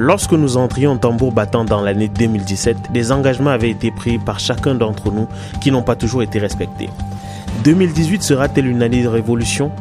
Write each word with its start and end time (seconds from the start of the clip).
Lorsque 0.00 0.32
nous 0.32 0.56
entrions 0.56 0.96
tambour 0.96 1.32
battant 1.32 1.64
dans 1.64 1.80
l'année 1.80 2.06
2017, 2.06 2.92
des 2.92 3.10
engagements 3.10 3.50
avaient 3.50 3.70
été 3.70 3.90
pris 3.90 4.20
par 4.20 4.38
chacun 4.38 4.76
d'entre 4.76 5.10
nous 5.10 5.26
qui 5.60 5.72
n'ont 5.72 5.82
pas 5.82 5.96
toujours 5.96 6.22
été 6.22 6.38
respectés. 6.38 6.88
2018 7.64 8.22
sera-t-elle 8.22 8.68
une 8.68 8.84
année 8.84 9.02
de 9.02 9.08
révolution? 9.08 9.72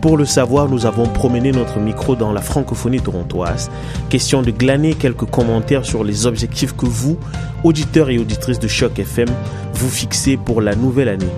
Pour 0.00 0.16
le 0.16 0.24
savoir, 0.24 0.70
nous 0.70 0.86
avons 0.86 1.06
promené 1.06 1.52
notre 1.52 1.80
micro 1.80 2.16
dans 2.16 2.32
la 2.32 2.40
francophonie 2.40 3.00
torontoise. 3.00 3.70
Question 4.08 4.40
de 4.40 4.50
glaner 4.50 4.94
quelques 4.94 5.26
commentaires 5.26 5.84
sur 5.84 6.02
les 6.02 6.24
objectifs 6.24 6.74
que 6.74 6.86
vous, 6.86 7.18
auditeurs 7.62 8.08
et 8.08 8.18
auditrices 8.18 8.60
de 8.60 8.68
Choc 8.68 8.98
FM, 8.98 9.28
vous 9.74 9.90
fixez 9.90 10.38
pour 10.38 10.62
la 10.62 10.76
nouvelle 10.76 11.10
année. 11.10 11.28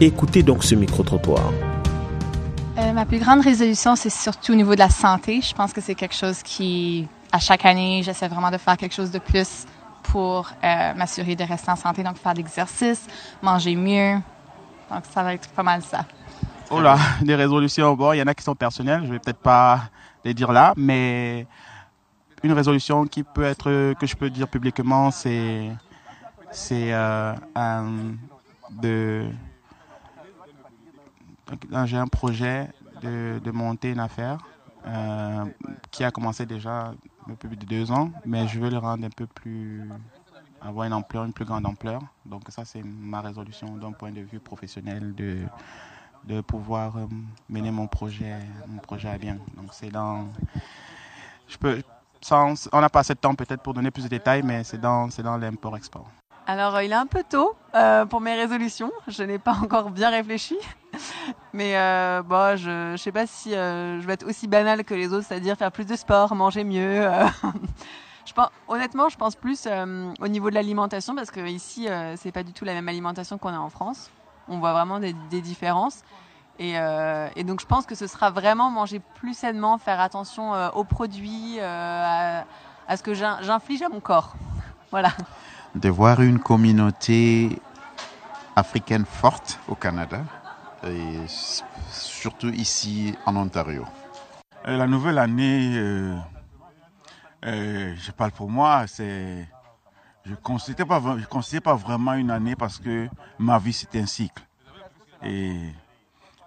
Écoutez 0.00 0.44
donc 0.44 0.62
ce 0.62 0.76
micro-trottoir. 0.76 1.52
Euh, 2.78 2.92
ma 2.92 3.04
plus 3.04 3.18
grande 3.18 3.40
résolution, 3.40 3.96
c'est 3.96 4.10
surtout 4.10 4.52
au 4.52 4.56
niveau 4.56 4.74
de 4.74 4.78
la 4.78 4.90
santé. 4.90 5.40
Je 5.42 5.52
pense 5.54 5.72
que 5.72 5.80
c'est 5.80 5.96
quelque 5.96 6.14
chose 6.14 6.42
qui, 6.44 7.08
à 7.32 7.38
chaque 7.38 7.64
année, 7.64 8.02
j'essaie 8.02 8.28
vraiment 8.28 8.50
de 8.50 8.58
faire 8.58 8.76
quelque 8.76 8.94
chose 8.94 9.10
de 9.10 9.18
plus 9.18 9.66
pour 10.02 10.50
euh, 10.64 10.94
m'assurer 10.94 11.36
de 11.36 11.44
rester 11.44 11.70
en 11.70 11.76
santé, 11.76 12.02
donc 12.02 12.16
faire 12.16 12.32
de 12.32 12.38
l'exercice, 12.38 13.06
manger 13.42 13.76
mieux. 13.76 14.14
Donc 14.90 15.04
ça 15.10 15.22
va 15.22 15.34
être 15.34 15.48
pas 15.50 15.62
mal 15.62 15.82
ça. 15.82 16.04
Oh 16.70 16.80
là, 16.80 16.96
des 17.22 17.34
résolutions, 17.34 17.94
bon, 17.94 18.12
il 18.12 18.18
y 18.18 18.22
en 18.22 18.26
a 18.26 18.34
qui 18.34 18.42
sont 18.42 18.54
personnelles, 18.54 19.02
je 19.04 19.12
vais 19.12 19.18
peut-être 19.18 19.40
pas 19.40 19.82
les 20.24 20.34
dire 20.34 20.52
là, 20.52 20.72
mais 20.76 21.46
une 22.42 22.52
résolution 22.52 23.06
qui 23.06 23.22
peut 23.22 23.44
être, 23.44 23.94
que 23.94 24.06
je 24.06 24.16
peux 24.16 24.30
dire 24.30 24.48
publiquement, 24.48 25.10
c'est, 25.10 25.70
c'est 26.50 26.92
euh, 26.92 27.34
de, 28.70 29.26
j'ai 31.84 31.96
un 31.96 32.06
projet 32.06 32.68
de, 33.02 33.40
de, 33.42 33.50
monter 33.50 33.90
une 33.90 34.00
affaire 34.00 34.38
euh, 34.86 35.44
qui 35.90 36.04
a 36.04 36.10
commencé 36.10 36.46
déjà 36.46 36.92
depuis 37.30 37.56
deux 37.56 37.90
ans, 37.92 38.10
mais 38.24 38.48
je 38.48 38.60
veux 38.60 38.70
le 38.70 38.78
rendre 38.78 39.04
un 39.04 39.10
peu 39.10 39.26
plus, 39.26 39.88
avoir 40.60 40.86
une 40.86 40.92
ampleur, 40.92 41.24
une 41.24 41.32
plus 41.32 41.44
grande 41.44 41.66
ampleur. 41.66 42.00
Donc 42.24 42.42
ça, 42.48 42.64
c'est 42.64 42.82
ma 42.82 43.20
résolution 43.20 43.76
d'un 43.76 43.92
point 43.92 44.12
de 44.12 44.20
vue 44.20 44.40
professionnel 44.40 45.14
de 45.14 45.38
de 46.24 46.40
pouvoir 46.40 46.96
euh, 46.96 47.06
mener 47.48 47.70
mon 47.70 47.86
projet, 47.86 48.36
mon 48.66 48.78
projet 48.78 49.08
à 49.08 49.18
bien. 49.18 49.38
Donc 49.56 49.68
c'est 49.72 49.90
dans, 49.90 50.26
je 51.48 51.56
peux, 51.56 51.82
sans, 52.20 52.68
on 52.72 52.80
n'a 52.80 52.88
pas 52.88 53.00
assez 53.00 53.14
de 53.14 53.18
temps 53.18 53.34
peut-être 53.34 53.62
pour 53.62 53.74
donner 53.74 53.90
plus 53.90 54.04
de 54.04 54.08
détails, 54.08 54.42
mais 54.42 54.64
c'est 54.64 54.80
dans, 54.80 55.08
dans 55.08 55.36
l'import-export. 55.36 56.06
Alors 56.46 56.74
euh, 56.76 56.84
il 56.84 56.92
est 56.92 56.96
un 56.96 57.06
peu 57.06 57.22
tôt 57.28 57.56
euh, 57.74 58.04
pour 58.06 58.20
mes 58.20 58.34
résolutions. 58.34 58.92
Je 59.08 59.22
n'ai 59.22 59.38
pas 59.38 59.54
encore 59.54 59.90
bien 59.90 60.10
réfléchi, 60.10 60.56
mais 61.52 61.76
euh, 61.76 62.22
bon, 62.22 62.56
je 62.56 62.92
ne 62.92 62.96
sais 62.96 63.12
pas 63.12 63.26
si 63.26 63.52
je 63.52 64.06
vais 64.06 64.14
être 64.14 64.26
aussi 64.26 64.48
banal 64.48 64.84
que 64.84 64.94
les 64.94 65.12
autres, 65.12 65.26
c'est-à-dire 65.26 65.56
faire 65.56 65.72
plus 65.72 65.86
de 65.86 65.96
sport, 65.96 66.34
manger 66.34 66.64
mieux. 66.64 67.02
je 68.26 68.32
pense, 68.32 68.50
honnêtement, 68.68 69.08
je 69.08 69.16
pense 69.16 69.36
plus 69.36 69.68
au 70.20 70.28
niveau 70.28 70.50
de 70.50 70.54
l'alimentation 70.54 71.14
parce 71.14 71.30
que 71.30 71.46
ici, 71.46 71.88
c'est 72.16 72.32
pas 72.32 72.42
du 72.42 72.52
tout 72.52 72.64
la 72.64 72.74
même 72.74 72.88
alimentation 72.88 73.38
qu'on 73.38 73.54
a 73.54 73.58
en 73.58 73.70
France 73.70 74.10
on 74.50 74.58
voit 74.58 74.72
vraiment 74.72 75.00
des, 75.00 75.14
différences. 75.40 76.02
Euh, 76.60 77.28
et, 77.36 77.44
donc 77.44 77.60
je 77.60 77.66
pense 77.66 77.86
que 77.86 77.94
ce 77.94 78.06
sera 78.06 78.30
vraiment 78.30 78.70
manger 78.70 79.00
plus 79.14 79.32
sainement, 79.32 79.78
faire 79.78 80.00
attention 80.00 80.54
euh, 80.54 80.68
aux 80.74 80.84
produits, 80.84 81.56
euh, 81.58 82.42
à, 82.86 82.96
ce 82.96 83.02
que 83.02 83.14
j'inflige 83.14 83.80
à 83.80 83.88
mon 83.88 84.00
corps. 84.00 84.34
voilà. 84.90 85.12
De 85.74 85.88
voir 85.88 86.20
une 86.20 86.38
communauté 86.38 87.62
africaine 88.56 89.06
forte 89.06 89.58
au 89.68 89.74
Canada, 89.74 90.18
et 90.84 91.26
surtout 91.90 92.50
ici 92.50 93.14
en 93.26 93.36
Ontario. 93.36 93.84
La 94.64 94.86
nouvelle 94.86 95.18
année, 95.18 95.72
je 97.42 98.10
parle 98.12 98.32
pour 98.32 98.50
moi, 98.50 98.86
c'est 98.86 99.48
je 100.24 100.32
ne 100.32 100.36
considère 100.36 100.86
pas, 100.86 101.00
pas 101.64 101.74
vraiment 101.74 102.12
une 102.12 102.30
année 102.30 102.54
parce 102.54 102.78
que 102.78 103.08
ma 103.38 103.58
vie 103.58 103.72
c'est 103.72 103.96
un 103.96 104.06
cycle. 104.06 104.42
Et 105.22 105.54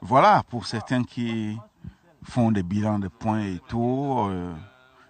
voilà, 0.01 0.43
pour 0.49 0.65
certains 0.65 1.03
qui 1.03 1.57
font 2.23 2.51
des 2.51 2.63
bilans 2.63 2.99
de 2.99 3.07
points 3.07 3.41
et 3.41 3.59
tout, 3.67 4.27
euh, 4.29 4.53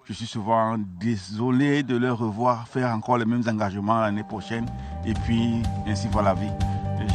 je 0.06 0.14
suis 0.14 0.26
souvent 0.26 0.78
désolé 0.78 1.84
de 1.84 1.98
leur 1.98 2.18
revoir 2.18 2.68
faire 2.68 2.90
encore 2.90 3.18
les 3.18 3.26
mêmes 3.26 3.44
engagements 3.48 4.02
l'année 4.02 4.24
prochaine. 4.24 4.66
Et 5.06 5.14
puis, 5.14 5.62
ainsi 5.88 6.08
va 6.10 6.22
la 6.22 6.34
vie. 6.34 6.52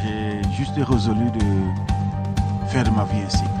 J'ai 0.03 0.41
juste 0.53 0.75
résolu 0.77 1.31
de 1.31 1.88
faire 2.69 2.83
de 2.83 2.91
ma 2.91 3.03
vie 3.03 3.23
un 3.23 3.29
cycle. 3.29 3.58